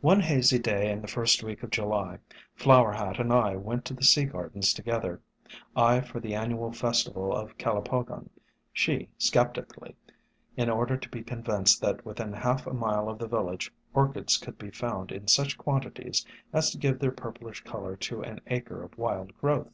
[0.00, 2.20] One hazy day in the first week of July,
[2.54, 5.20] Flower Hat and I went to the Sea Gardens together,
[5.74, 8.30] I for the annual festival of Calopogon,
[8.72, 9.96] she skep tically,
[10.56, 14.56] in order to be convinced that within half a mile of the village Orchids could
[14.56, 18.96] be found in such quantities as to give their purplish color to an acre of
[18.96, 19.72] wild growth.